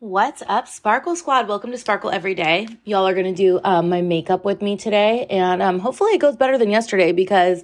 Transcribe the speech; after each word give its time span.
What's 0.00 0.42
up, 0.48 0.66
Sparkle 0.66 1.14
Squad? 1.14 1.46
Welcome 1.46 1.70
to 1.70 1.78
Sparkle 1.78 2.10
Every 2.10 2.34
Day. 2.34 2.66
Y'all 2.84 3.06
are 3.06 3.14
going 3.14 3.32
to 3.32 3.32
do 3.32 3.60
um, 3.62 3.88
my 3.88 4.02
makeup 4.02 4.44
with 4.44 4.60
me 4.60 4.76
today, 4.76 5.24
and 5.30 5.62
um, 5.62 5.78
hopefully 5.78 6.10
it 6.10 6.20
goes 6.20 6.34
better 6.34 6.58
than 6.58 6.68
yesterday 6.68 7.12
because 7.12 7.62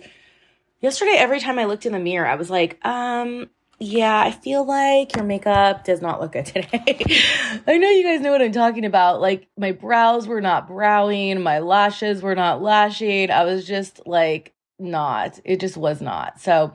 yesterday, 0.80 1.16
every 1.18 1.40
time 1.40 1.58
I 1.58 1.64
looked 1.64 1.86
in 1.86 1.92
the 1.92 1.98
mirror, 1.98 2.28
I 2.28 2.36
was 2.36 2.48
like, 2.48 2.78
um, 2.86 3.50
yeah, 3.80 4.20
I 4.20 4.30
feel 4.30 4.64
like 4.64 5.16
your 5.16 5.24
makeup 5.24 5.84
does 5.84 6.00
not 6.00 6.20
look 6.20 6.32
good 6.32 6.46
today. 6.46 7.02
I 7.66 7.76
know 7.78 7.90
you 7.90 8.04
guys 8.04 8.20
know 8.20 8.30
what 8.30 8.42
I'm 8.42 8.52
talking 8.52 8.84
about. 8.84 9.20
Like, 9.20 9.48
my 9.58 9.72
brows 9.72 10.28
were 10.28 10.40
not 10.40 10.68
browing, 10.68 11.42
my 11.42 11.58
lashes 11.58 12.22
were 12.22 12.36
not 12.36 12.62
lashing. 12.62 13.32
I 13.32 13.44
was 13.44 13.66
just 13.66 14.06
like, 14.06 14.54
not. 14.80 15.38
It 15.44 15.60
just 15.60 15.76
was 15.76 16.00
not. 16.00 16.40
So, 16.40 16.72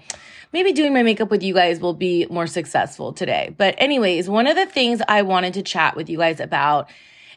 maybe 0.53 0.71
doing 0.71 0.93
my 0.93 1.03
makeup 1.03 1.29
with 1.29 1.43
you 1.43 1.53
guys 1.53 1.79
will 1.79 1.93
be 1.93 2.25
more 2.29 2.47
successful 2.47 3.11
today. 3.11 3.53
But, 3.57 3.75
anyways, 3.77 4.29
one 4.29 4.47
of 4.47 4.55
the 4.55 4.65
things 4.65 5.01
I 5.07 5.21
wanted 5.21 5.53
to 5.55 5.61
chat 5.61 5.95
with 5.95 6.09
you 6.09 6.17
guys 6.17 6.39
about, 6.39 6.89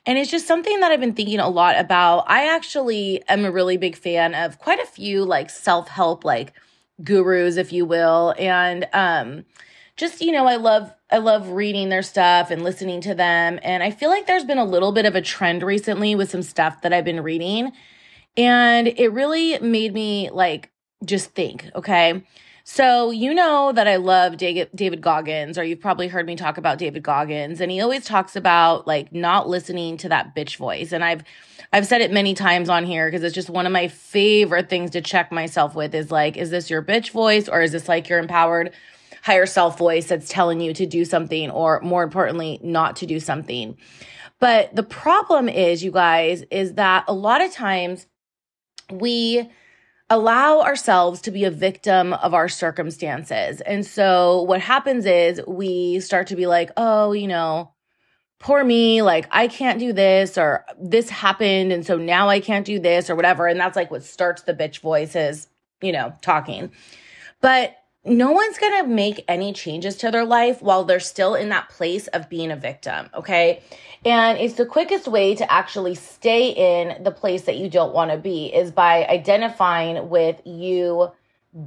and 0.06 0.18
it's 0.18 0.30
just 0.30 0.46
something 0.46 0.78
that 0.80 0.92
I've 0.92 1.00
been 1.00 1.14
thinking 1.14 1.40
a 1.40 1.48
lot 1.48 1.78
about. 1.78 2.24
I 2.28 2.54
actually 2.54 3.22
am 3.28 3.44
a 3.44 3.50
really 3.50 3.76
big 3.76 3.96
fan 3.96 4.34
of 4.34 4.58
quite 4.58 4.78
a 4.78 4.86
few 4.86 5.24
like 5.24 5.50
self 5.50 5.88
help, 5.88 6.24
like 6.24 6.52
gurus, 7.02 7.56
if 7.56 7.72
you 7.72 7.84
will. 7.84 8.34
And, 8.38 8.86
um, 8.92 9.44
just, 9.96 10.20
you 10.20 10.30
know, 10.30 10.46
I 10.46 10.56
love, 10.56 10.94
I 11.10 11.18
love 11.18 11.48
reading 11.48 11.88
their 11.88 12.02
stuff 12.02 12.52
and 12.52 12.62
listening 12.62 13.00
to 13.00 13.14
them. 13.14 13.58
And 13.62 13.82
I 13.82 13.90
feel 13.90 14.10
like 14.10 14.26
there's 14.26 14.44
been 14.44 14.58
a 14.58 14.64
little 14.64 14.92
bit 14.92 15.06
of 15.06 15.16
a 15.16 15.20
trend 15.20 15.64
recently 15.64 16.14
with 16.14 16.30
some 16.30 16.42
stuff 16.42 16.82
that 16.82 16.92
I've 16.92 17.04
been 17.04 17.22
reading. 17.22 17.72
And 18.38 18.86
it 18.86 19.12
really 19.12 19.58
made 19.58 19.92
me 19.92 20.30
like 20.30 20.70
just 21.04 21.32
think, 21.34 21.68
okay? 21.74 22.24
So, 22.62 23.10
you 23.10 23.32
know 23.32 23.72
that 23.72 23.88
I 23.88 23.96
love 23.96 24.36
David 24.36 25.00
Goggins, 25.00 25.56
or 25.56 25.64
you've 25.64 25.80
probably 25.80 26.06
heard 26.06 26.26
me 26.26 26.36
talk 26.36 26.58
about 26.58 26.76
David 26.76 27.02
Goggins, 27.02 27.62
and 27.62 27.72
he 27.72 27.80
always 27.80 28.04
talks 28.04 28.36
about 28.36 28.86
like 28.86 29.10
not 29.10 29.48
listening 29.48 29.96
to 29.96 30.10
that 30.10 30.36
bitch 30.36 30.56
voice. 30.56 30.92
And 30.92 31.02
I've 31.02 31.24
I've 31.72 31.86
said 31.86 32.02
it 32.02 32.12
many 32.12 32.34
times 32.34 32.68
on 32.68 32.84
here 32.84 33.08
because 33.08 33.24
it's 33.24 33.34
just 33.34 33.50
one 33.50 33.66
of 33.66 33.72
my 33.72 33.88
favorite 33.88 34.68
things 34.68 34.90
to 34.90 35.00
check 35.00 35.32
myself 35.32 35.74
with 35.74 35.94
is 35.94 36.10
like, 36.10 36.36
is 36.36 36.50
this 36.50 36.70
your 36.70 36.82
bitch 36.82 37.10
voice 37.10 37.48
or 37.48 37.62
is 37.62 37.72
this 37.72 37.88
like 37.88 38.08
your 38.08 38.18
empowered 38.18 38.72
higher 39.22 39.46
self 39.46 39.78
voice 39.78 40.06
that's 40.06 40.28
telling 40.28 40.60
you 40.60 40.72
to 40.74 40.86
do 40.86 41.04
something 41.04 41.50
or 41.50 41.80
more 41.80 42.02
importantly, 42.02 42.60
not 42.62 42.96
to 42.96 43.06
do 43.06 43.18
something? 43.18 43.76
But 44.40 44.76
the 44.76 44.82
problem 44.82 45.48
is, 45.48 45.82
you 45.82 45.90
guys, 45.90 46.44
is 46.50 46.74
that 46.74 47.04
a 47.08 47.14
lot 47.14 47.40
of 47.40 47.50
times 47.50 48.06
we 48.92 49.50
allow 50.10 50.60
ourselves 50.60 51.20
to 51.22 51.30
be 51.30 51.44
a 51.44 51.50
victim 51.50 52.14
of 52.14 52.32
our 52.32 52.48
circumstances. 52.48 53.60
And 53.60 53.84
so 53.84 54.42
what 54.42 54.60
happens 54.60 55.04
is 55.04 55.40
we 55.46 56.00
start 56.00 56.28
to 56.28 56.36
be 56.36 56.46
like, 56.46 56.70
oh, 56.76 57.12
you 57.12 57.28
know, 57.28 57.72
poor 58.38 58.64
me, 58.64 59.02
like 59.02 59.28
I 59.30 59.48
can't 59.48 59.78
do 59.78 59.92
this 59.92 60.38
or 60.38 60.64
this 60.80 61.10
happened. 61.10 61.72
And 61.72 61.84
so 61.84 61.96
now 61.96 62.28
I 62.28 62.40
can't 62.40 62.64
do 62.64 62.78
this 62.78 63.10
or 63.10 63.16
whatever. 63.16 63.46
And 63.46 63.60
that's 63.60 63.76
like 63.76 63.90
what 63.90 64.04
starts 64.04 64.42
the 64.42 64.54
bitch 64.54 64.80
voices, 64.80 65.48
you 65.82 65.92
know, 65.92 66.14
talking. 66.22 66.70
But 67.40 67.76
no 68.08 68.32
one's 68.32 68.58
going 68.58 68.82
to 68.82 68.88
make 68.88 69.24
any 69.28 69.52
changes 69.52 69.96
to 69.96 70.10
their 70.10 70.24
life 70.24 70.62
while 70.62 70.84
they're 70.84 71.00
still 71.00 71.34
in 71.34 71.48
that 71.50 71.68
place 71.68 72.06
of 72.08 72.28
being 72.28 72.50
a 72.50 72.56
victim. 72.56 73.08
Okay. 73.14 73.62
And 74.04 74.38
it's 74.38 74.54
the 74.54 74.66
quickest 74.66 75.08
way 75.08 75.34
to 75.34 75.52
actually 75.52 75.94
stay 75.94 76.50
in 76.50 77.02
the 77.02 77.10
place 77.10 77.42
that 77.42 77.56
you 77.56 77.68
don't 77.68 77.92
want 77.92 78.10
to 78.10 78.16
be 78.16 78.46
is 78.46 78.70
by 78.70 79.06
identifying 79.06 80.08
with 80.08 80.40
you 80.44 81.10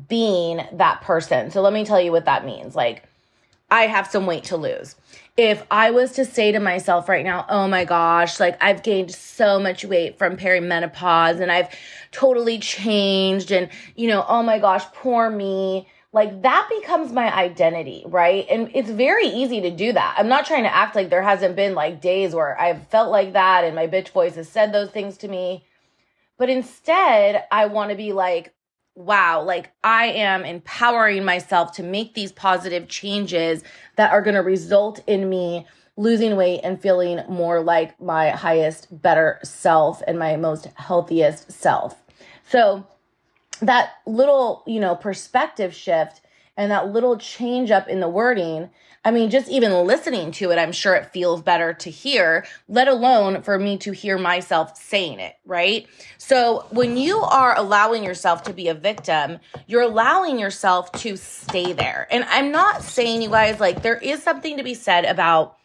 being 0.07 0.61
that 0.73 1.01
person. 1.01 1.51
So 1.51 1.61
let 1.61 1.73
me 1.73 1.85
tell 1.85 1.99
you 1.99 2.11
what 2.11 2.25
that 2.25 2.45
means. 2.45 2.75
Like, 2.75 3.03
I 3.69 3.83
have 3.87 4.07
some 4.07 4.25
weight 4.25 4.43
to 4.45 4.57
lose. 4.57 4.95
If 5.37 5.65
I 5.71 5.91
was 5.91 6.11
to 6.13 6.25
say 6.25 6.51
to 6.51 6.59
myself 6.59 7.07
right 7.07 7.23
now, 7.23 7.45
oh 7.47 7.67
my 7.67 7.85
gosh, 7.85 8.39
like 8.39 8.61
I've 8.61 8.83
gained 8.83 9.11
so 9.11 9.59
much 9.59 9.85
weight 9.85 10.17
from 10.17 10.35
perimenopause 10.35 11.39
and 11.39 11.51
I've 11.51 11.69
totally 12.11 12.59
changed, 12.59 13.49
and 13.49 13.69
you 13.95 14.09
know, 14.09 14.25
oh 14.27 14.43
my 14.43 14.59
gosh, 14.59 14.83
poor 14.93 15.29
me 15.29 15.87
like 16.13 16.41
that 16.41 16.67
becomes 16.69 17.11
my 17.11 17.33
identity, 17.33 18.03
right? 18.05 18.45
And 18.49 18.69
it's 18.73 18.89
very 18.89 19.27
easy 19.27 19.61
to 19.61 19.71
do 19.71 19.93
that. 19.93 20.15
I'm 20.17 20.27
not 20.27 20.45
trying 20.45 20.63
to 20.63 20.75
act 20.75 20.95
like 20.95 21.09
there 21.09 21.21
hasn't 21.21 21.55
been 21.55 21.73
like 21.73 22.01
days 22.01 22.35
where 22.35 22.59
I've 22.59 22.87
felt 22.87 23.11
like 23.11 23.33
that 23.33 23.63
and 23.63 23.75
my 23.75 23.87
bitch 23.87 24.09
voice 24.09 24.35
has 24.35 24.49
said 24.49 24.73
those 24.73 24.89
things 24.89 25.17
to 25.19 25.29
me. 25.29 25.65
But 26.37 26.49
instead, 26.49 27.45
I 27.51 27.67
want 27.67 27.91
to 27.91 27.95
be 27.95 28.11
like, 28.11 28.53
wow, 28.95 29.41
like 29.41 29.71
I 29.83 30.07
am 30.07 30.43
empowering 30.43 31.23
myself 31.23 31.71
to 31.73 31.83
make 31.83 32.13
these 32.13 32.33
positive 32.33 32.89
changes 32.89 33.63
that 33.95 34.11
are 34.11 34.21
going 34.21 34.35
to 34.35 34.41
result 34.41 35.01
in 35.07 35.29
me 35.29 35.65
losing 35.95 36.35
weight 36.35 36.61
and 36.63 36.81
feeling 36.81 37.21
more 37.29 37.61
like 37.61 37.99
my 38.01 38.31
highest, 38.31 38.87
better 39.01 39.39
self 39.43 40.01
and 40.07 40.17
my 40.17 40.35
most 40.35 40.65
healthiest 40.75 41.51
self. 41.51 42.01
So, 42.49 42.85
that 43.61 43.93
little, 44.05 44.63
you 44.67 44.79
know, 44.79 44.95
perspective 44.95 45.73
shift 45.73 46.21
and 46.57 46.71
that 46.71 46.91
little 46.91 47.17
change 47.17 47.71
up 47.71 47.87
in 47.87 47.99
the 47.99 48.09
wording, 48.09 48.69
I 49.03 49.09
mean, 49.09 49.31
just 49.31 49.49
even 49.49 49.71
listening 49.87 50.31
to 50.33 50.51
it, 50.51 50.59
I'm 50.59 50.71
sure 50.71 50.93
it 50.93 51.11
feels 51.11 51.41
better 51.41 51.73
to 51.73 51.89
hear, 51.89 52.45
let 52.67 52.87
alone 52.87 53.41
for 53.41 53.57
me 53.57 53.77
to 53.79 53.91
hear 53.93 54.19
myself 54.19 54.77
saying 54.77 55.19
it, 55.19 55.35
right? 55.43 55.87
So 56.19 56.67
when 56.69 56.97
you 56.97 57.17
are 57.17 57.57
allowing 57.57 58.03
yourself 58.03 58.43
to 58.43 58.53
be 58.53 58.67
a 58.67 58.75
victim, 58.75 59.39
you're 59.65 59.81
allowing 59.81 60.37
yourself 60.37 60.91
to 60.93 61.17
stay 61.17 61.73
there. 61.73 62.07
And 62.11 62.25
I'm 62.25 62.51
not 62.51 62.83
saying, 62.83 63.23
you 63.23 63.29
guys, 63.29 63.59
like, 63.59 63.81
there 63.81 63.97
is 63.97 64.21
something 64.21 64.57
to 64.57 64.63
be 64.63 64.75
said 64.75 65.05
about 65.05 65.57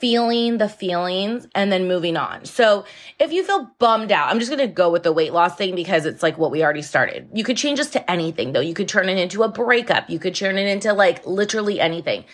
feeling 0.00 0.58
the 0.58 0.68
feelings 0.68 1.46
and 1.54 1.70
then 1.70 1.86
moving 1.86 2.16
on. 2.16 2.44
So 2.46 2.84
if 3.18 3.32
you 3.32 3.44
feel 3.44 3.70
bummed 3.78 4.10
out, 4.10 4.28
I'm 4.28 4.38
just 4.38 4.50
going 4.50 4.66
to 4.66 4.72
go 4.72 4.90
with 4.90 5.02
the 5.02 5.12
weight 5.12 5.32
loss 5.32 5.56
thing 5.56 5.74
because 5.74 6.06
it's 6.06 6.22
like 6.22 6.38
what 6.38 6.50
we 6.50 6.64
already 6.64 6.82
started. 6.82 7.28
You 7.34 7.44
could 7.44 7.56
change 7.56 7.78
this 7.78 7.90
to 7.90 8.10
anything 8.10 8.52
though. 8.52 8.60
You 8.60 8.74
could 8.74 8.88
turn 8.88 9.08
it 9.08 9.18
into 9.18 9.42
a 9.42 9.48
breakup. 9.48 10.08
You 10.08 10.18
could 10.18 10.34
turn 10.34 10.56
it 10.56 10.66
into 10.66 10.92
like 10.94 11.24
literally 11.26 11.78
anything. 11.78 12.24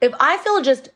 If 0.00 0.14
I 0.20 0.38
feel 0.38 0.62
just 0.62 0.90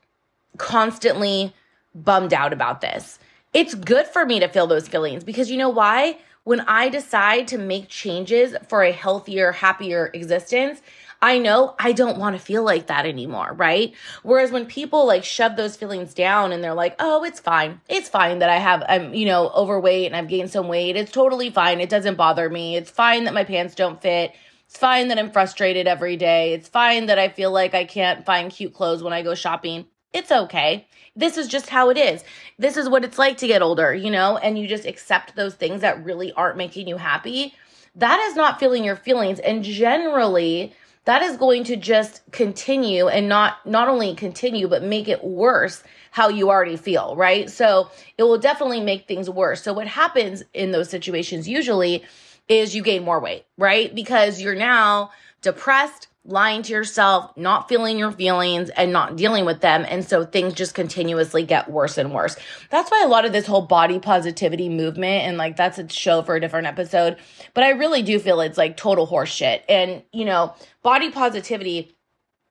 constantly 0.58 1.52
bummed 1.94 2.32
out 2.32 2.52
about 2.52 2.80
this, 2.80 3.18
it's 3.52 3.74
good 3.74 4.06
for 4.06 4.24
me 4.24 4.40
to 4.40 4.48
feel 4.48 4.66
those 4.66 4.88
feelings 4.88 5.24
because 5.24 5.50
you 5.50 5.58
know 5.58 5.68
why? 5.68 6.18
When 6.44 6.60
I 6.60 6.88
decide 6.88 7.46
to 7.48 7.58
make 7.58 7.88
changes 7.88 8.56
for 8.68 8.82
a 8.82 8.90
healthier, 8.90 9.52
happier 9.52 10.10
existence, 10.12 10.82
I 11.22 11.38
know 11.38 11.76
I 11.78 11.92
don't 11.92 12.18
want 12.18 12.36
to 12.36 12.42
feel 12.42 12.64
like 12.64 12.88
that 12.88 13.06
anymore, 13.06 13.54
right? 13.54 13.94
Whereas 14.24 14.50
when 14.50 14.66
people 14.66 15.06
like 15.06 15.22
shove 15.22 15.56
those 15.56 15.76
feelings 15.76 16.12
down 16.14 16.50
and 16.50 16.62
they're 16.62 16.74
like, 16.74 16.96
"Oh, 16.98 17.22
it's 17.22 17.38
fine. 17.38 17.80
It's 17.88 18.08
fine 18.08 18.40
that 18.40 18.50
I 18.50 18.58
have 18.58 18.82
I'm, 18.88 19.14
you 19.14 19.26
know, 19.26 19.50
overweight 19.50 20.06
and 20.06 20.16
I've 20.16 20.28
gained 20.28 20.50
some 20.50 20.66
weight. 20.66 20.96
It's 20.96 21.12
totally 21.12 21.48
fine. 21.48 21.80
It 21.80 21.88
doesn't 21.88 22.16
bother 22.16 22.50
me. 22.50 22.76
It's 22.76 22.90
fine 22.90 23.24
that 23.24 23.34
my 23.34 23.44
pants 23.44 23.76
don't 23.76 24.02
fit. 24.02 24.32
It's 24.66 24.76
fine 24.76 25.08
that 25.08 25.18
I'm 25.18 25.30
frustrated 25.30 25.86
every 25.86 26.16
day. 26.16 26.54
It's 26.54 26.68
fine 26.68 27.06
that 27.06 27.18
I 27.18 27.28
feel 27.28 27.52
like 27.52 27.74
I 27.74 27.84
can't 27.84 28.26
find 28.26 28.50
cute 28.50 28.74
clothes 28.74 29.02
when 29.02 29.12
I 29.12 29.22
go 29.22 29.34
shopping. 29.34 29.86
It's 30.12 30.32
okay. 30.32 30.86
This 31.14 31.36
is 31.36 31.46
just 31.46 31.68
how 31.68 31.90
it 31.90 31.98
is. 31.98 32.24
This 32.58 32.76
is 32.76 32.88
what 32.88 33.04
it's 33.04 33.18
like 33.18 33.36
to 33.38 33.46
get 33.46 33.62
older, 33.62 33.94
you 33.94 34.10
know, 34.10 34.38
and 34.38 34.58
you 34.58 34.66
just 34.66 34.86
accept 34.86 35.36
those 35.36 35.54
things 35.54 35.82
that 35.82 36.02
really 36.04 36.32
aren't 36.32 36.56
making 36.56 36.88
you 36.88 36.96
happy. 36.96 37.54
That 37.94 38.18
is 38.20 38.34
not 38.34 38.58
feeling 38.58 38.82
your 38.82 38.96
feelings. 38.96 39.38
And 39.38 39.62
generally, 39.62 40.74
that 41.04 41.22
is 41.22 41.36
going 41.36 41.64
to 41.64 41.76
just 41.76 42.22
continue 42.30 43.08
and 43.08 43.28
not 43.28 43.64
not 43.66 43.88
only 43.88 44.14
continue 44.14 44.68
but 44.68 44.82
make 44.82 45.08
it 45.08 45.24
worse 45.24 45.82
how 46.10 46.28
you 46.28 46.50
already 46.50 46.76
feel 46.76 47.16
right? 47.16 47.50
So 47.50 47.90
it 48.18 48.22
will 48.22 48.38
definitely 48.38 48.80
make 48.80 49.06
things 49.06 49.28
worse. 49.30 49.62
So 49.62 49.72
what 49.72 49.86
happens 49.86 50.42
in 50.54 50.72
those 50.72 50.90
situations 50.90 51.48
usually 51.48 52.04
is 52.48 52.74
you 52.74 52.82
gain 52.82 53.04
more 53.04 53.20
weight 53.20 53.44
right? 53.56 53.94
Because 53.94 54.40
you're 54.40 54.54
now 54.54 55.10
depressed 55.42 56.08
lying 56.24 56.62
to 56.62 56.72
yourself, 56.72 57.36
not 57.36 57.68
feeling 57.68 57.98
your 57.98 58.12
feelings 58.12 58.70
and 58.70 58.92
not 58.92 59.16
dealing 59.16 59.44
with 59.44 59.60
them. 59.60 59.84
And 59.88 60.04
so 60.04 60.24
things 60.24 60.54
just 60.54 60.74
continuously 60.74 61.44
get 61.44 61.68
worse 61.68 61.98
and 61.98 62.14
worse. 62.14 62.36
That's 62.70 62.90
why 62.90 63.02
a 63.04 63.08
lot 63.08 63.24
of 63.24 63.32
this 63.32 63.46
whole 63.46 63.62
body 63.62 63.98
positivity 63.98 64.68
movement 64.68 65.24
and 65.24 65.36
like 65.36 65.56
that's 65.56 65.78
a 65.78 65.88
show 65.88 66.22
for 66.22 66.36
a 66.36 66.40
different 66.40 66.68
episode. 66.68 67.16
But 67.54 67.64
I 67.64 67.70
really 67.70 68.02
do 68.02 68.20
feel 68.20 68.40
it's 68.40 68.58
like 68.58 68.76
total 68.76 69.06
horseshit. 69.06 69.62
And, 69.68 70.02
you 70.12 70.24
know, 70.24 70.54
body 70.82 71.10
positivity, 71.10 71.96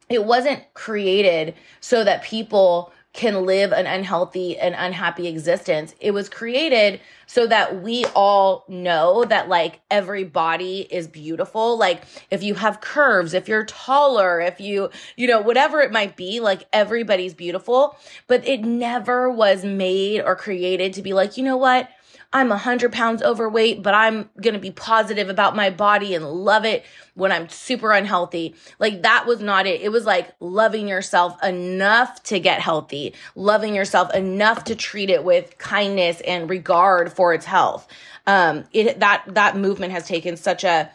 it 0.09 0.25
wasn't 0.25 0.61
created 0.73 1.55
so 1.79 2.03
that 2.03 2.23
people 2.23 2.91
can 3.13 3.45
live 3.45 3.73
an 3.73 3.85
unhealthy 3.85 4.57
and 4.57 4.73
unhappy 4.77 5.27
existence. 5.27 5.93
It 5.99 6.11
was 6.11 6.29
created 6.29 7.01
so 7.25 7.45
that 7.47 7.81
we 7.81 8.05
all 8.15 8.63
know 8.69 9.25
that 9.25 9.49
like 9.49 9.81
every 9.91 10.23
body 10.23 10.87
is 10.89 11.07
beautiful. 11.07 11.77
Like 11.77 12.03
if 12.29 12.41
you 12.41 12.55
have 12.55 12.79
curves, 12.79 13.33
if 13.33 13.49
you're 13.49 13.65
taller, 13.65 14.39
if 14.39 14.61
you, 14.61 14.89
you 15.17 15.27
know, 15.27 15.41
whatever 15.41 15.81
it 15.81 15.91
might 15.91 16.15
be, 16.15 16.39
like 16.39 16.65
everybody's 16.71 17.33
beautiful. 17.33 17.97
But 18.27 18.47
it 18.47 18.61
never 18.61 19.29
was 19.29 19.65
made 19.65 20.21
or 20.21 20.35
created 20.37 20.93
to 20.93 21.01
be 21.01 21.11
like, 21.11 21.35
you 21.35 21.43
know 21.43 21.57
what? 21.57 21.89
I'm 22.33 22.47
100 22.49 22.93
pounds 22.93 23.21
overweight, 23.21 23.83
but 23.83 23.93
I'm 23.93 24.29
going 24.41 24.53
to 24.53 24.59
be 24.59 24.71
positive 24.71 25.27
about 25.27 25.55
my 25.55 25.69
body 25.69 26.15
and 26.15 26.25
love 26.25 26.63
it 26.63 26.85
when 27.13 27.31
I'm 27.31 27.49
super 27.49 27.91
unhealthy. 27.91 28.55
Like 28.79 29.01
that 29.01 29.25
was 29.27 29.41
not 29.41 29.67
it. 29.67 29.81
It 29.81 29.89
was 29.89 30.05
like 30.05 30.33
loving 30.39 30.87
yourself 30.87 31.41
enough 31.43 32.23
to 32.23 32.39
get 32.39 32.61
healthy, 32.61 33.13
loving 33.35 33.75
yourself 33.75 34.13
enough 34.13 34.63
to 34.65 34.75
treat 34.75 35.09
it 35.09 35.25
with 35.25 35.57
kindness 35.57 36.21
and 36.21 36.49
regard 36.49 37.11
for 37.11 37.33
its 37.33 37.45
health. 37.45 37.87
Um, 38.25 38.63
it, 38.71 39.01
that, 39.01 39.23
that 39.27 39.57
movement 39.57 39.91
has 39.91 40.07
taken 40.07 40.37
such 40.37 40.63
a, 40.63 40.89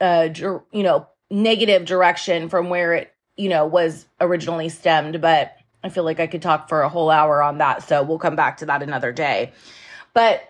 uh, 0.00 0.30
you 0.34 0.82
know, 0.82 1.06
negative 1.30 1.84
direction 1.84 2.48
from 2.48 2.70
where 2.70 2.94
it, 2.94 3.12
you 3.36 3.50
know, 3.50 3.66
was 3.66 4.06
originally 4.22 4.70
stemmed, 4.70 5.20
but 5.20 5.54
I 5.84 5.90
feel 5.90 6.04
like 6.04 6.18
I 6.18 6.26
could 6.26 6.42
talk 6.42 6.68
for 6.68 6.80
a 6.80 6.88
whole 6.88 7.10
hour 7.10 7.42
on 7.42 7.58
that. 7.58 7.82
So 7.82 8.02
we'll 8.02 8.18
come 8.18 8.36
back 8.36 8.56
to 8.58 8.66
that 8.66 8.82
another 8.82 9.12
day. 9.12 9.52
But 10.14 10.42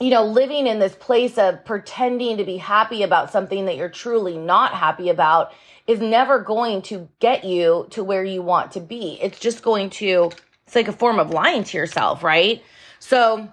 you 0.00 0.10
know, 0.10 0.24
living 0.24 0.66
in 0.66 0.78
this 0.78 0.94
place 0.94 1.38
of 1.38 1.64
pretending 1.64 2.36
to 2.36 2.44
be 2.44 2.56
happy 2.56 3.02
about 3.02 3.32
something 3.32 3.66
that 3.66 3.76
you're 3.76 3.88
truly 3.88 4.36
not 4.36 4.72
happy 4.72 5.08
about 5.08 5.52
is 5.86 6.00
never 6.00 6.38
going 6.38 6.82
to 6.82 7.08
get 7.18 7.44
you 7.44 7.86
to 7.90 8.04
where 8.04 8.22
you 8.22 8.42
want 8.42 8.72
to 8.72 8.80
be. 8.80 9.18
It's 9.20 9.40
just 9.40 9.62
going 9.62 9.90
to, 9.90 10.30
it's 10.66 10.76
like 10.76 10.88
a 10.88 10.92
form 10.92 11.18
of 11.18 11.30
lying 11.30 11.64
to 11.64 11.76
yourself, 11.76 12.22
right? 12.22 12.62
So 13.00 13.48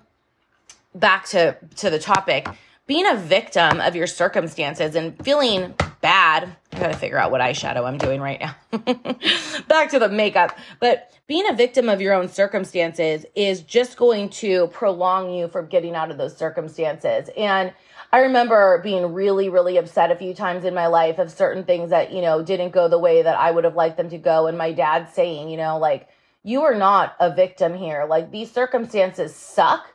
back 0.94 1.26
to, 1.30 1.58
to 1.78 1.90
the 1.90 2.00
topic, 2.00 2.48
being 2.88 3.08
a 3.08 3.16
victim 3.16 3.80
of 3.82 3.96
your 3.96 4.06
circumstances 4.06 4.96
and 4.96 5.18
feeling 5.24 5.74
bad. 6.02 6.56
I 6.76 6.80
gotta 6.80 6.98
figure 6.98 7.18
out 7.18 7.32
what 7.32 7.40
eyeshadow 7.40 7.88
I'm 7.88 7.98
doing 7.98 8.20
right 8.20 8.38
now. 8.38 8.54
Back 9.70 9.92
to 9.92 10.00
the 10.00 10.10
makeup. 10.10 10.58
But 10.82 11.10
being 11.26 11.50
a 11.50 11.54
victim 11.54 11.88
of 11.88 12.02
your 12.02 12.14
own 12.14 12.28
circumstances 12.28 13.26
is 13.34 13.62
just 13.62 13.96
going 13.96 14.28
to 14.30 14.68
prolong 14.68 15.34
you 15.34 15.48
from 15.48 15.68
getting 15.68 15.96
out 15.96 16.12
of 16.12 16.18
those 16.18 16.36
circumstances. 16.36 17.30
And 17.38 17.74
I 18.12 18.20
remember 18.20 18.82
being 18.84 19.14
really, 19.14 19.48
really 19.48 19.78
upset 19.78 20.12
a 20.12 20.18
few 20.18 20.34
times 20.34 20.66
in 20.66 20.74
my 20.74 20.88
life 20.88 21.18
of 21.18 21.32
certain 21.32 21.64
things 21.64 21.92
that, 21.92 22.12
you 22.12 22.22
know, 22.22 22.44
didn't 22.44 22.72
go 22.72 22.90
the 22.90 23.00
way 23.00 23.22
that 23.22 23.38
I 23.38 23.52
would 23.52 23.64
have 23.64 23.76
liked 23.76 23.96
them 23.96 24.10
to 24.10 24.18
go. 24.18 24.48
And 24.48 24.58
my 24.58 24.74
dad 24.74 25.08
saying, 25.14 25.48
you 25.48 25.56
know, 25.56 25.78
like, 25.78 26.10
you 26.44 26.64
are 26.64 26.76
not 26.76 27.16
a 27.22 27.34
victim 27.34 27.74
here. 27.74 28.06
Like, 28.08 28.32
these 28.32 28.52
circumstances 28.52 29.34
suck 29.34 29.88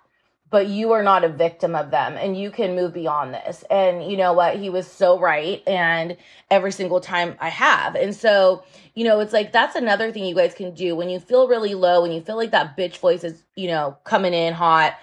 but 0.51 0.67
you 0.67 0.93
are 0.93 1.03
not 1.03 1.23
a 1.23 1.29
victim 1.29 1.77
of 1.77 1.91
them 1.93 2.17
and 2.17 2.37
you 2.37 2.51
can 2.51 2.75
move 2.75 2.93
beyond 2.93 3.33
this. 3.33 3.65
And 3.71 4.11
you 4.11 4.17
know 4.17 4.33
what? 4.33 4.57
He 4.57 4.69
was 4.69 4.87
so 4.87 5.19
right. 5.19 5.63
And 5.67 6.17
every 6.51 6.73
single 6.73 7.01
time 7.01 7.37
I 7.41 7.49
have. 7.49 7.95
And 7.95 8.15
so, 8.15 8.65
you 8.95 9.05
know, 9.05 9.21
it's 9.21 9.33
like 9.33 9.53
that's 9.53 9.77
another 9.77 10.11
thing 10.11 10.25
you 10.25 10.35
guys 10.35 10.53
can 10.53 10.75
do 10.75 10.97
when 10.97 11.09
you 11.09 11.21
feel 11.21 11.47
really 11.47 11.75
low, 11.75 12.03
when 12.03 12.11
you 12.13 12.21
feel 12.21 12.37
like 12.37 12.51
that 12.51 12.77
bitch 12.77 12.99
voice 12.99 13.23
is, 13.23 13.45
you 13.55 13.69
know, 13.69 13.97
coming 14.03 14.35
in 14.35 14.53
hot. 14.53 14.99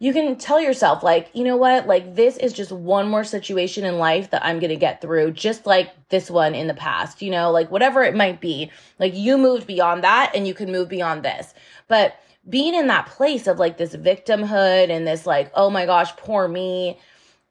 You 0.00 0.12
can 0.12 0.36
tell 0.36 0.60
yourself, 0.60 1.02
like, 1.02 1.28
you 1.34 1.42
know 1.42 1.56
what? 1.56 1.88
Like, 1.88 2.14
this 2.14 2.36
is 2.36 2.52
just 2.52 2.70
one 2.70 3.08
more 3.08 3.24
situation 3.24 3.84
in 3.84 3.98
life 3.98 4.30
that 4.30 4.44
I'm 4.44 4.60
going 4.60 4.70
to 4.70 4.76
get 4.76 5.00
through, 5.00 5.32
just 5.32 5.66
like 5.66 5.90
this 6.08 6.30
one 6.30 6.54
in 6.54 6.68
the 6.68 6.74
past, 6.74 7.20
you 7.20 7.32
know, 7.32 7.50
like 7.50 7.72
whatever 7.72 8.04
it 8.04 8.14
might 8.14 8.40
be. 8.40 8.70
Like, 9.00 9.16
you 9.16 9.36
moved 9.36 9.66
beyond 9.66 10.04
that 10.04 10.30
and 10.36 10.46
you 10.46 10.54
can 10.54 10.70
move 10.70 10.88
beyond 10.88 11.24
this. 11.24 11.52
But 11.88 12.14
being 12.48 12.74
in 12.74 12.86
that 12.86 13.06
place 13.06 13.46
of 13.46 13.58
like 13.58 13.78
this 13.78 13.94
victimhood 13.94 14.90
and 14.90 15.06
this 15.06 15.26
like 15.26 15.50
oh 15.54 15.70
my 15.70 15.86
gosh 15.86 16.14
poor 16.16 16.48
me 16.48 16.98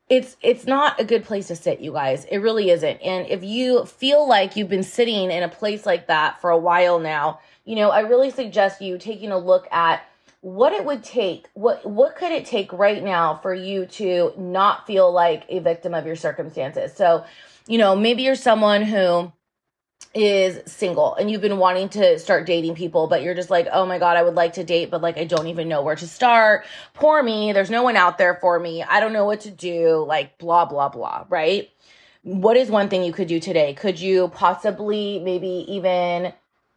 it's 0.09 0.38
it's 0.41 0.65
not 0.65 0.99
a 0.99 1.03
good 1.03 1.25
place 1.25 1.47
to 1.47 1.55
sit 1.55 1.81
you 1.81 1.91
guys. 1.91 2.23
It 2.25 2.38
really 2.38 2.69
isn't. 2.69 2.97
And 3.01 3.27
if 3.27 3.44
you 3.44 3.83
feel 3.85 4.25
like 4.25 4.55
you've 4.55 4.69
been 4.69 4.83
sitting 4.83 5.29
in 5.31 5.44
a 5.44 5.49
place 5.49 5.85
like 5.85 6.07
that 6.07 6.39
for 6.39 6.49
a 6.49 6.57
while 6.57 6.99
now 6.99 7.39
you 7.65 7.75
know 7.75 7.89
i 7.91 7.99
really 7.99 8.31
suggest 8.31 8.81
you 8.81 8.97
taking 8.97 9.31
a 9.31 9.38
look 9.38 9.67
at 9.71 10.03
what 10.41 10.71
it 10.71 10.85
would 10.85 11.03
take 11.03 11.47
what 11.53 11.85
what 11.85 12.15
could 12.15 12.31
it 12.31 12.45
take 12.45 12.71
right 12.71 13.03
now 13.03 13.35
for 13.35 13.53
you 13.53 13.85
to 13.85 14.31
not 14.38 14.88
feel 14.88 15.11
like 15.11 15.44
a 15.49 15.59
victim 15.59 15.94
of 15.94 16.05
your 16.05 16.15
circumstances. 16.15 16.94
So 16.94 17.25
you 17.67 17.77
know 17.77 17.95
maybe 17.95 18.23
you're 18.23 18.35
someone 18.35 18.81
who 18.83 19.31
is 20.18 20.60
single 20.66 21.14
and 21.16 21.30
you've 21.30 21.42
been 21.42 21.60
wanting 21.60 21.90
to 21.90 22.18
start 22.18 22.48
dating 22.48 22.74
people, 22.74 23.06
but 23.06 23.22
you're 23.22 23.36
just 23.36 23.52
like, 23.52 23.68
oh 23.72 23.86
my 23.86 24.00
God, 24.00 24.18
I 24.18 24.24
would 24.24 24.34
like 24.34 24.54
to 24.54 24.64
date, 24.64 24.90
but 24.90 25.02
like, 25.02 25.18
I 25.19 25.25
don't 25.25 25.46
even 25.46 25.69
know 25.69 25.84
where 25.84 25.96
to 25.96 26.08
start. 26.08 26.66
Poor 26.96 27.22
me. 27.22 27.54
There's 27.54 27.69
no 27.69 27.84
one 27.84 27.96
out 27.96 28.18
there 28.18 28.34
for 28.42 28.60
me. 28.60 28.81
I 28.81 29.00
don't 29.00 29.14
know 29.14 29.25
what 29.25 29.42
to 29.42 29.52
do. 29.52 30.04
Like, 30.08 30.40
blah, 30.40 30.66
blah, 30.66 30.90
blah. 30.90 31.25
Right. 31.30 31.69
What 32.24 32.58
is 32.58 32.72
one 32.72 32.90
thing 32.90 33.04
you 33.04 33.14
could 33.14 33.28
do 33.28 33.40
today? 33.40 33.75
Could 33.75 34.00
you 34.00 34.30
possibly 34.30 35.19
maybe 35.19 35.66
even 35.68 36.34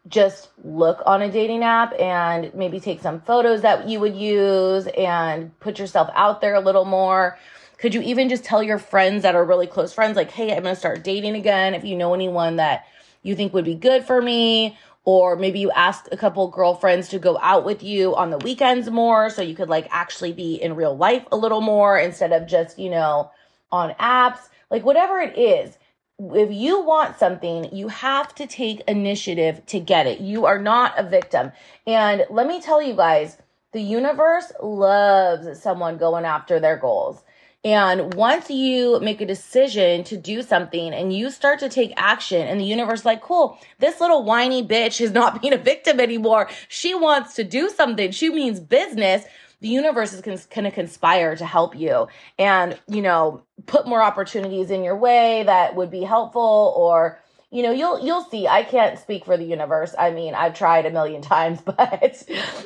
just 0.06 0.50
look 0.62 1.02
on 1.06 1.22
a 1.22 1.30
dating 1.30 1.64
app 1.64 1.98
and 1.98 2.54
maybe 2.54 2.78
take 2.78 3.00
some 3.00 3.22
photos 3.22 3.62
that 3.62 3.88
you 3.88 4.00
would 4.00 4.14
use 4.14 4.86
and 4.88 5.58
put 5.60 5.78
yourself 5.78 6.10
out 6.14 6.42
there 6.42 6.54
a 6.54 6.60
little 6.60 6.84
more? 6.84 7.38
Could 7.78 7.94
you 7.94 8.02
even 8.02 8.28
just 8.28 8.44
tell 8.44 8.62
your 8.62 8.78
friends 8.78 9.22
that 9.22 9.34
are 9.34 9.44
really 9.44 9.66
close 9.66 9.94
friends, 9.94 10.14
like, 10.14 10.30
hey, 10.30 10.54
I'm 10.54 10.64
to 10.64 10.76
start 10.76 11.02
dating 11.02 11.34
again? 11.34 11.72
If 11.72 11.84
you 11.84 11.96
know 11.96 12.12
anyone 12.12 12.56
that 12.56 12.84
you 13.22 13.34
think 13.34 13.52
would 13.52 13.64
be 13.64 13.74
good 13.74 14.04
for 14.04 14.20
me 14.20 14.76
or 15.04 15.36
maybe 15.36 15.58
you 15.58 15.70
ask 15.70 16.06
a 16.12 16.16
couple 16.16 16.46
girlfriends 16.48 17.08
to 17.08 17.18
go 17.18 17.38
out 17.40 17.64
with 17.64 17.82
you 17.82 18.14
on 18.14 18.30
the 18.30 18.38
weekends 18.38 18.90
more 18.90 19.30
so 19.30 19.42
you 19.42 19.54
could 19.54 19.68
like 19.68 19.88
actually 19.90 20.32
be 20.32 20.54
in 20.54 20.76
real 20.76 20.96
life 20.96 21.24
a 21.32 21.36
little 21.36 21.60
more 21.60 21.98
instead 21.98 22.32
of 22.32 22.46
just, 22.46 22.78
you 22.78 22.90
know, 22.90 23.30
on 23.72 23.90
apps. 23.94 24.48
Like 24.70 24.84
whatever 24.84 25.18
it 25.18 25.38
is, 25.38 25.78
if 26.18 26.52
you 26.52 26.82
want 26.82 27.18
something, 27.18 27.74
you 27.74 27.88
have 27.88 28.34
to 28.34 28.46
take 28.46 28.82
initiative 28.86 29.64
to 29.66 29.80
get 29.80 30.06
it. 30.06 30.20
You 30.20 30.44
are 30.44 30.60
not 30.60 30.98
a 30.98 31.02
victim. 31.02 31.50
And 31.86 32.26
let 32.28 32.46
me 32.46 32.60
tell 32.60 32.82
you 32.82 32.94
guys, 32.94 33.38
the 33.72 33.80
universe 33.80 34.52
loves 34.62 35.60
someone 35.62 35.96
going 35.96 36.26
after 36.26 36.60
their 36.60 36.76
goals. 36.76 37.22
And 37.62 38.14
once 38.14 38.48
you 38.48 38.98
make 39.00 39.20
a 39.20 39.26
decision 39.26 40.02
to 40.04 40.16
do 40.16 40.42
something 40.42 40.94
and 40.94 41.12
you 41.12 41.30
start 41.30 41.58
to 41.60 41.68
take 41.68 41.92
action 41.96 42.46
and 42.46 42.58
the 42.58 42.64
universe 42.64 43.04
like, 43.04 43.20
cool, 43.20 43.58
this 43.78 44.00
little 44.00 44.24
whiny 44.24 44.66
bitch 44.66 45.00
is 45.00 45.12
not 45.12 45.40
being 45.42 45.52
a 45.52 45.58
victim 45.58 46.00
anymore. 46.00 46.48
She 46.68 46.94
wants 46.94 47.34
to 47.34 47.44
do 47.44 47.68
something. 47.68 48.12
She 48.12 48.30
means 48.30 48.60
business. 48.60 49.24
The 49.60 49.68
universe 49.68 50.14
is 50.14 50.22
going 50.22 50.38
to 50.38 50.70
conspire 50.70 51.36
to 51.36 51.44
help 51.44 51.76
you 51.76 52.08
and, 52.38 52.78
you 52.88 53.02
know, 53.02 53.42
put 53.66 53.86
more 53.86 54.02
opportunities 54.02 54.70
in 54.70 54.82
your 54.82 54.96
way 54.96 55.42
that 55.42 55.76
would 55.76 55.90
be 55.90 56.02
helpful 56.02 56.72
or 56.74 57.18
you 57.50 57.64
know 57.64 57.72
you'll 57.72 58.04
you'll 58.04 58.24
see. 58.24 58.46
I 58.46 58.62
can't 58.62 58.98
speak 58.98 59.24
for 59.24 59.36
the 59.36 59.44
universe. 59.44 59.94
I 59.98 60.10
mean 60.10 60.34
i've 60.34 60.54
tried 60.54 60.86
a 60.86 60.90
million 60.90 61.20
times 61.34 61.60
but 61.60 62.22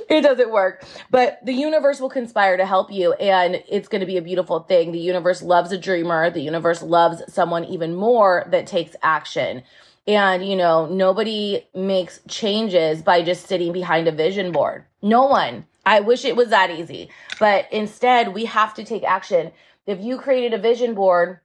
it 0.09 0.21
doesn't 0.21 0.51
work. 0.51 0.85
But 1.11 1.45
the 1.45 1.55
universe 1.55 2.01
will 2.01 2.11
conspire 2.11 2.57
to 2.57 2.67
help 2.67 2.93
you 2.93 3.15
and 3.15 3.63
it's 3.69 3.89
going 3.89 4.01
to 4.01 4.07
be 4.07 4.19
a 4.19 4.23
beautiful 4.23 4.61
thing. 4.61 4.93
The 4.93 4.99
universe 4.99 5.43
loves 5.43 5.73
a 5.73 5.79
dreamer. 5.79 6.31
The 6.31 6.43
universe 6.43 6.83
loves 6.83 7.23
someone 7.33 7.65
even 7.65 7.95
more 7.95 8.47
that 8.51 8.67
takes 8.67 8.95
action. 9.03 9.63
And 10.07 10.47
you 10.47 10.57
know 10.57 10.87
nobody 10.87 11.67
makes 11.75 12.21
changes 12.29 13.01
by 13.01 13.23
just 13.23 13.47
sitting 13.47 13.73
behind 13.73 14.07
a 14.07 14.13
vision 14.13 14.53
board. 14.53 14.85
No 15.01 15.27
one. 15.27 15.67
I 15.87 16.01
wish 16.01 16.25
it 16.25 16.37
was 16.37 16.49
that 16.49 16.71
easy. 16.71 17.09
But 17.39 17.69
instead 17.73 18.35
we 18.35 18.45
have 18.45 18.75
to 18.75 18.85
take 18.85 19.05
action. 19.05 19.53
If 19.87 20.01
you 20.03 20.19
created 20.19 20.53
a 20.53 20.59
vision 20.59 20.95
board 20.95 21.41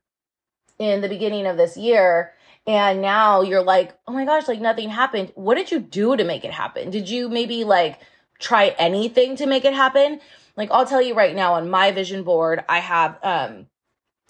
in 0.77 1.01
the 1.01 1.09
beginning 1.09 1.45
of 1.45 1.57
this 1.57 1.77
year 1.77 2.33
and 2.69 3.01
now 3.01 3.41
you're 3.41 3.63
like, 3.63 3.97
oh 4.07 4.13
my 4.13 4.25
gosh, 4.25 4.47
like 4.47 4.61
nothing 4.61 4.89
happened. 4.89 5.31
What 5.33 5.55
did 5.55 5.71
you 5.71 5.79
do 5.79 6.15
to 6.15 6.23
make 6.23 6.45
it 6.45 6.51
happen? 6.51 6.91
Did 6.91 7.09
you 7.09 7.27
maybe 7.27 7.63
like 7.63 7.99
try 8.37 8.75
anything 8.77 9.35
to 9.37 9.47
make 9.47 9.65
it 9.65 9.73
happen? 9.73 10.21
Like 10.55 10.69
I'll 10.69 10.85
tell 10.85 11.01
you 11.01 11.15
right 11.15 11.35
now 11.35 11.55
on 11.55 11.71
my 11.71 11.91
vision 11.91 12.21
board, 12.23 12.63
I 12.69 12.77
have 12.77 13.17
um 13.23 13.65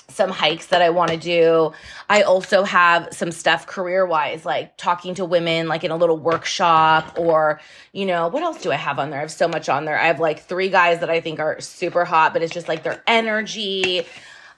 some 0.07 0.29
hikes 0.29 0.67
that 0.67 0.81
I 0.81 0.89
want 0.89 1.11
to 1.11 1.17
do. 1.17 1.73
I 2.09 2.21
also 2.21 2.63
have 2.63 3.09
some 3.11 3.33
stuff 3.33 3.67
career 3.67 4.05
wise, 4.05 4.45
like 4.45 4.77
talking 4.77 5.15
to 5.15 5.25
women, 5.25 5.67
like 5.67 5.83
in 5.83 5.91
a 5.91 5.97
little 5.97 6.17
workshop, 6.17 7.19
or, 7.19 7.59
you 7.91 8.05
know, 8.05 8.29
what 8.29 8.41
else 8.41 8.61
do 8.61 8.71
I 8.71 8.75
have 8.75 8.99
on 8.99 9.09
there? 9.09 9.19
I 9.19 9.21
have 9.21 9.31
so 9.31 9.49
much 9.49 9.67
on 9.67 9.83
there. 9.83 9.99
I 9.99 10.07
have 10.07 10.21
like 10.21 10.39
three 10.39 10.69
guys 10.69 11.01
that 11.01 11.09
I 11.09 11.19
think 11.19 11.39
are 11.39 11.59
super 11.59 12.05
hot, 12.05 12.31
but 12.31 12.41
it's 12.41 12.53
just 12.53 12.69
like 12.69 12.83
their 12.83 13.03
energy. 13.05 14.07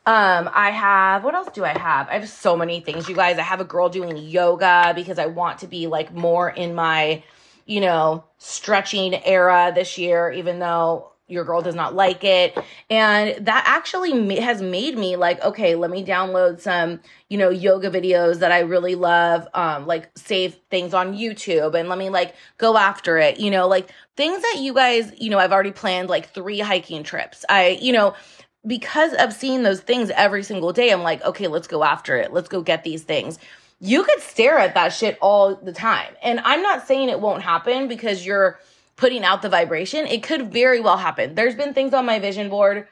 Um, 0.05 0.49
I 0.51 0.71
have, 0.71 1.23
what 1.23 1.35
else 1.35 1.49
do 1.53 1.63
I 1.63 1.77
have? 1.77 2.09
I 2.09 2.13
have 2.13 2.27
so 2.27 2.57
many 2.57 2.79
things, 2.79 3.07
you 3.07 3.15
guys. 3.15 3.37
I 3.37 3.43
have 3.43 3.61
a 3.61 3.65
girl 3.65 3.87
doing 3.87 4.17
yoga 4.17 4.93
because 4.95 5.19
I 5.19 5.27
want 5.27 5.59
to 5.59 5.67
be 5.67 5.85
like 5.85 6.11
more 6.11 6.49
in 6.49 6.73
my, 6.73 7.23
you 7.67 7.81
know, 7.81 8.23
stretching 8.39 9.13
era 9.23 9.71
this 9.75 9.99
year, 9.99 10.31
even 10.31 10.57
though 10.57 11.11
your 11.27 11.45
girl 11.45 11.61
does 11.61 11.75
not 11.75 11.93
like 11.93 12.23
it. 12.23 12.57
And 12.89 13.45
that 13.45 13.63
actually 13.67 14.37
has 14.37 14.61
made 14.61 14.97
me 14.97 15.15
like, 15.17 15.41
okay, 15.43 15.75
let 15.75 15.91
me 15.91 16.03
download 16.03 16.59
some, 16.59 16.99
you 17.29 17.37
know, 17.37 17.49
yoga 17.49 17.91
videos 17.91 18.39
that 18.39 18.51
I 18.51 18.61
really 18.61 18.95
love, 18.95 19.47
um, 19.53 19.85
like 19.85 20.09
save 20.17 20.55
things 20.71 20.95
on 20.95 21.15
YouTube 21.15 21.75
and 21.75 21.87
let 21.87 21.99
me 21.99 22.09
like 22.09 22.35
go 22.57 22.75
after 22.75 23.17
it, 23.19 23.39
you 23.39 23.51
know, 23.51 23.67
like 23.67 23.89
things 24.17 24.41
that 24.41 24.57
you 24.59 24.73
guys, 24.73 25.13
you 25.19 25.29
know, 25.29 25.37
I've 25.37 25.53
already 25.53 25.71
planned 25.71 26.09
like 26.09 26.33
three 26.33 26.59
hiking 26.59 27.03
trips. 27.03 27.45
I, 27.47 27.79
you 27.81 27.93
know, 27.93 28.15
because 28.65 29.13
of 29.13 29.33
seeing 29.33 29.63
those 29.63 29.81
things 29.81 30.11
every 30.11 30.43
single 30.43 30.73
day, 30.73 30.91
I'm 30.91 31.03
like, 31.03 31.23
okay, 31.23 31.47
let's 31.47 31.67
go 31.67 31.83
after 31.83 32.17
it. 32.17 32.31
Let's 32.31 32.49
go 32.49 32.61
get 32.61 32.83
these 32.83 33.03
things. 33.03 33.39
You 33.79 34.03
could 34.03 34.21
stare 34.21 34.59
at 34.59 34.75
that 34.75 34.89
shit 34.89 35.17
all 35.21 35.55
the 35.55 35.73
time. 35.73 36.13
And 36.21 36.39
I'm 36.41 36.61
not 36.61 36.87
saying 36.87 37.09
it 37.09 37.19
won't 37.19 37.41
happen 37.41 37.87
because 37.87 38.25
you're 38.25 38.59
putting 38.95 39.23
out 39.23 39.41
the 39.41 39.49
vibration. 39.49 40.05
It 40.05 40.21
could 40.21 40.51
very 40.53 40.79
well 40.79 40.97
happen. 40.97 41.33
There's 41.33 41.55
been 41.55 41.73
things 41.73 41.93
on 41.93 42.05
my 42.05 42.19
vision 42.19 42.49
board 42.49 42.87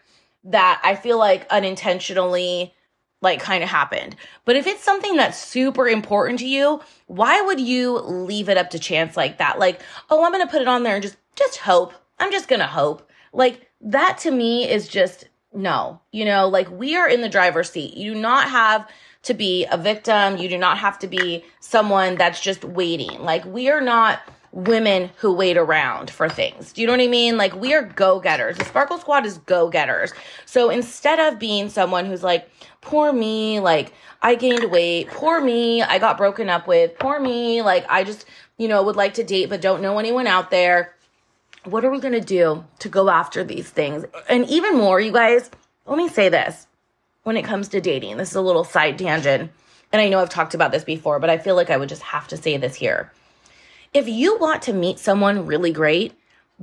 that 0.45 0.81
I 0.83 0.95
feel 0.95 1.19
like 1.19 1.45
unintentionally 1.51 2.73
like 3.21 3.39
kind 3.39 3.63
of 3.63 3.69
happened. 3.69 4.15
But 4.45 4.55
if 4.55 4.65
it's 4.65 4.83
something 4.83 5.17
that's 5.17 5.38
super 5.38 5.88
important 5.88 6.39
to 6.39 6.47
you, 6.47 6.81
why 7.07 7.41
would 7.41 7.59
you 7.59 7.99
leave 7.99 8.49
it 8.49 8.57
up 8.57 8.69
to 8.71 8.79
chance 8.79 9.17
like 9.17 9.38
that? 9.38 9.59
Like, 9.59 9.81
oh, 10.09 10.23
I'm 10.23 10.31
going 10.31 10.45
to 10.45 10.51
put 10.51 10.61
it 10.61 10.67
on 10.67 10.83
there 10.83 10.95
and 10.95 11.03
just 11.03 11.17
just 11.35 11.57
hope. 11.57 11.93
I'm 12.17 12.31
just 12.31 12.47
going 12.47 12.59
to 12.59 12.67
hope. 12.67 13.09
Like 13.33 13.69
that 13.81 14.17
to 14.19 14.31
me 14.31 14.69
is 14.69 14.88
just 14.88 15.27
no. 15.53 16.01
You 16.12 16.25
know, 16.25 16.48
like 16.48 16.70
we 16.70 16.96
are 16.96 17.08
in 17.08 17.22
the 17.22 17.29
driver's 17.29 17.70
seat. 17.70 17.96
You 17.96 18.13
do 18.13 18.20
not 18.20 18.50
have 18.50 18.89
to 19.24 19.34
be 19.34 19.65
a 19.65 19.77
victim. 19.77 20.38
You 20.38 20.50
do 20.50 20.58
not 20.58 20.77
have 20.77 21.00
to 21.00 21.08
be 21.08 21.44
someone 21.60 22.15
that's 22.15 22.39
just 22.39 22.63
waiting. 22.63 23.22
Like 23.22 23.46
we 23.46 23.70
are 23.70 23.82
not 23.82 24.22
women 24.51 25.12
who 25.18 25.34
wait 25.34 25.58
around 25.58 26.10
for 26.10 26.27
things. 26.27 26.74
Do 26.74 26.82
you 26.82 26.88
know 26.88 26.94
what 26.94 27.01
I 27.01 27.08
mean? 27.08 27.38
Like 27.38 27.56
we 27.56 27.74
are 27.74 27.84
go-getters. 27.84 28.58
The 28.58 28.65
Sparkle 28.65 28.98
Squad 28.98 29.25
is 29.25 29.38
go-getters. 29.39 30.13
So 30.46 30.70
instead 30.70 31.20
of 31.20 31.39
being 31.39 31.70
someone 31.70 32.06
who's 32.06 32.24
like, 32.24 32.50
poor 32.82 33.13
me, 33.13 33.60
like 33.60 33.94
I 34.22 34.36
gained 34.36 34.72
weight, 34.72 35.10
poor 35.10 35.39
me, 35.39 35.84
I 35.84 36.00
got 36.00 36.18
broken 36.18 36.50
up 36.50 36.68
with, 36.68 36.98
poor 36.98 37.20
me, 37.20 37.62
like 37.62 37.86
I 37.89 38.03
just, 38.03 38.25
you 38.58 38.68
know, 38.68 38.82
would 38.84 38.96
like 38.96 39.13
to 39.15 39.24
date 39.24 39.50
but 39.50 39.62
don't 39.62 39.82
know 39.82 40.00
anyone 40.00 40.27
out 40.27 40.50
there. 40.50 40.96
What 41.66 41.84
are 41.84 41.92
we 41.92 42.00
going 42.00 42.13
to 42.13 42.22
do 42.22 42.66
to 42.80 42.89
go 42.89 43.10
after 43.10 43.44
these 43.44 43.70
things? 43.70 44.06
And 44.28 44.48
even 44.50 44.78
more, 44.78 45.00
you 45.00 45.12
guys, 45.12 45.50
let 45.86 45.98
me 45.98 46.08
say 46.08 46.30
this. 46.30 46.68
When 47.24 47.38
it 47.38 47.46
comes 47.46 47.68
to 47.70 47.82
dating, 47.82 48.18
this 48.18 48.30
is 48.30 48.36
a 48.36 48.42
little 48.42 48.63
side 48.63 48.98
tangent. 48.98 49.51
And 49.92 50.01
I 50.01 50.08
know 50.10 50.20
I've 50.20 50.30
talked 50.30 50.54
about 50.54 50.72
this 50.72 50.84
before, 50.84 51.20
but 51.20 51.30
I 51.30 51.38
feel 51.38 51.56
like 51.56 51.70
I 51.70 51.78
would 51.78 51.89
just 51.89 52.01
have 52.01 52.28
to 52.30 52.38
say 52.38 52.58
this 52.58 52.75
here 52.75 53.12
if 53.94 54.08
you 54.08 54.38
want 54.38 54.62
to 54.63 54.74
meet 54.74 55.00
someone 55.00 55.46
really 55.46 55.72
great, 55.72 56.13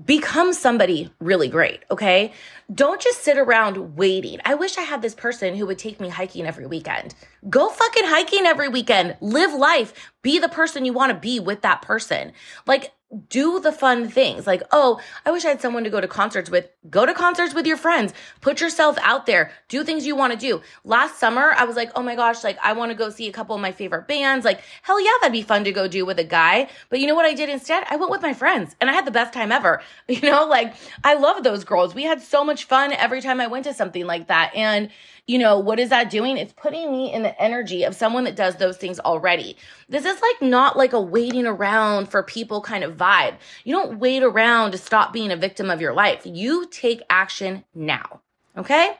become 0.05 0.53
somebody 0.53 1.11
really 1.19 1.49
great, 1.49 1.83
okay? 1.91 2.33
Don't 2.73 3.01
just 3.01 3.23
sit 3.23 3.39
around 3.39 3.97
waiting. 3.97 4.41
I 4.45 4.55
wish 4.55 4.79
I 4.79 4.83
had 4.83 5.03
this 5.03 5.15
person 5.15 5.57
who 5.57 5.67
would 5.67 5.79
take 5.79 6.01
me 6.01 6.09
hiking 6.09 6.47
every 6.47 6.67
weekend. 6.67 7.15
Go 7.49 7.69
fucking 7.69 8.05
hiking 8.05 8.45
every 8.45 8.69
weekend. 8.69 9.17
Live 9.21 9.55
life. 9.55 10.13
Be 10.23 10.39
the 10.39 10.49
person 10.49 10.85
you 10.85 10.93
want 10.93 11.13
to 11.13 11.19
be 11.19 11.41
with 11.41 11.63
that 11.63 11.83
person. 11.83 12.33
Like, 12.67 12.93
do 13.29 13.61
the 13.61 13.73
fun 13.73 14.09
things. 14.09 14.47
Like 14.47 14.63
oh 14.73 15.01
i 15.25 15.31
wish 15.31 15.45
i 15.45 15.49
had 15.49 15.61
someone 15.61 15.85
to 15.85 15.91
go 15.91 16.01
to 16.01 16.09
concerts 16.09 16.51
with. 16.51 16.69
Go 16.91 17.07
to 17.07 17.15
concerts 17.15 17.55
with 17.55 17.67
your 17.67 17.77
friends. 17.77 18.13
Put 18.41 18.61
yourself 18.61 18.99
out 19.01 19.27
there. 19.27 19.53
Do 19.69 19.85
things 19.85 20.07
you 20.07 20.17
want 20.17 20.33
to 20.33 20.39
do. 20.39 20.61
Last 20.85 21.19
summer 21.19 21.53
i 21.57 21.65
was 21.65 21.77
like 21.77 21.91
oh 21.95 22.03
my 22.03 22.17
gosh 22.17 22.43
like 22.43 22.59
i 22.63 22.73
want 22.73 22.91
to 22.91 22.97
go 22.97 23.11
see 23.11 23.29
a 23.29 23.33
couple 23.33 23.55
of 23.55 23.61
my 23.63 23.73
favorite 23.73 24.09
bands. 24.09 24.45
Like 24.45 24.61
hell 24.83 25.01
yeah 25.01 25.13
that'd 25.21 25.33
be 25.33 25.43
fun 25.43 25.65
to 25.65 25.73
go 25.73 25.87
do 25.87 26.05
with 26.05 26.19
a 26.19 26.25
guy. 26.25 26.69
But 26.89 27.01
you 27.01 27.07
know 27.07 27.15
what 27.15 27.27
i 27.27 27.35
did 27.35 27.49
instead? 27.49 27.85
I 27.89 27.97
went 27.97 28.11
with 28.11 28.23
my 28.23 28.35
friends 28.35 28.75
and 28.81 28.91
i 28.91 28.93
had 28.93 29.07
the 29.07 29.13
best 29.13 29.33
time 29.33 29.53
ever. 29.53 29.83
You 30.09 30.31
know 30.31 30.47
like 30.47 30.75
i 31.05 31.15
love 31.15 31.43
those 31.45 31.65
girls. 31.65 31.95
We 31.95 32.05
had 32.05 32.23
so 32.23 32.45
much 32.45 32.65
fun 32.65 32.93
every 32.93 33.21
time 33.21 33.41
i 33.41 33.47
went 33.47 33.65
to 33.65 33.75
something 33.75 34.07
like 34.07 34.29
that. 34.29 34.55
And 34.55 34.91
you 35.27 35.39
know, 35.39 35.59
what 35.59 35.81
is 35.81 35.91
that 35.91 36.11
doing? 36.11 36.37
It's 36.37 36.53
putting 36.53 36.91
me 36.93 37.13
in 37.13 37.23
the 37.23 37.41
energy 37.41 37.83
of 37.83 37.97
someone 37.97 38.25
that 38.25 38.37
does 38.37 38.57
those 38.57 38.77
things 38.77 39.01
already. 39.01 39.57
This 39.89 40.05
is 40.05 40.21
like 40.21 40.49
not 40.49 40.77
like 40.77 40.93
a 40.93 41.01
waiting 41.01 41.47
around 41.47 42.09
for 42.09 42.23
people 42.23 42.61
kind 42.61 42.85
of 42.85 42.97
vibe. 42.97 43.35
You 43.65 43.75
don't 43.75 43.99
wait 43.99 44.23
around 44.23 44.71
to 44.73 44.79
stop 44.79 45.13
being 45.13 45.33
a 45.33 45.37
victim 45.37 45.71
of 45.71 45.81
your 45.81 45.95
life. 45.95 46.23
You 46.25 46.67
take 46.71 47.03
action 47.11 47.65
now. 47.75 48.21
Okay? 48.57 48.97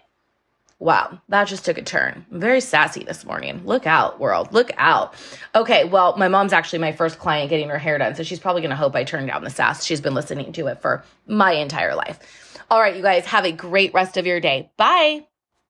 Wow, 0.79 1.21
that 1.31 1.47
just 1.47 1.65
took 1.65 1.79
a 1.79 1.83
turn. 1.83 2.27
I'm 2.31 2.41
very 2.41 2.61
sassy 2.61 3.03
this 3.03 3.25
morning. 3.25 3.63
Look 3.65 3.87
out, 3.87 4.21
world. 4.21 4.53
Look 4.53 4.73
out. 4.77 5.15
Okay, 5.55 5.85
well, 5.85 6.15
my 6.19 6.29
mom's 6.29 6.53
actually 6.53 6.81
my 6.81 6.93
first 6.93 7.19
client 7.19 7.49
getting 7.49 7.71
her 7.71 7.79
hair 7.79 7.97
done, 7.97 8.15
so 8.15 8.23
she's 8.23 8.41
probably 8.41 8.61
going 8.61 8.71
to 8.71 8.77
hope 8.77 8.95
I 8.95 9.05
turn 9.05 9.27
down 9.27 9.43
the 9.43 9.49
sass. 9.49 9.85
She's 9.85 10.03
been 10.03 10.13
listening 10.13 10.53
to 10.53 10.67
it 10.67 10.83
for 10.83 11.03
my 11.27 11.53
entire 11.53 11.95
life. 11.95 12.19
All 12.71 12.81
right, 12.81 12.97
you 12.97 13.03
guys, 13.03 13.25
have 13.27 13.47
a 13.47 13.53
great 13.53 13.95
rest 13.95 14.19
of 14.19 14.27
your 14.27 14.41
day. 14.41 14.71
Bye. 14.77 15.27